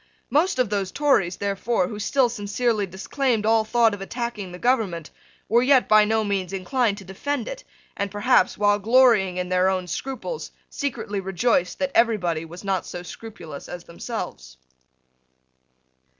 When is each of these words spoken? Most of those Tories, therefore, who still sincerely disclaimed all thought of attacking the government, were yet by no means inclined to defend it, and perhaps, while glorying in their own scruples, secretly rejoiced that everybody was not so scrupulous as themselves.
Most 0.31 0.57
of 0.57 0.71
those 0.71 0.91
Tories, 0.91 1.37
therefore, 1.37 1.87
who 1.87 1.99
still 1.99 2.27
sincerely 2.27 2.87
disclaimed 2.87 3.45
all 3.45 3.63
thought 3.63 3.93
of 3.93 4.01
attacking 4.01 4.51
the 4.51 4.57
government, 4.57 5.11
were 5.47 5.61
yet 5.61 5.87
by 5.87 6.05
no 6.05 6.23
means 6.23 6.53
inclined 6.53 6.97
to 6.97 7.03
defend 7.05 7.47
it, 7.47 7.63
and 7.95 8.09
perhaps, 8.09 8.57
while 8.57 8.79
glorying 8.79 9.37
in 9.37 9.49
their 9.49 9.69
own 9.69 9.85
scruples, 9.85 10.49
secretly 10.71 11.19
rejoiced 11.19 11.77
that 11.77 11.91
everybody 11.93 12.45
was 12.45 12.63
not 12.63 12.83
so 12.83 13.03
scrupulous 13.03 13.69
as 13.69 13.83
themselves. 13.83 14.57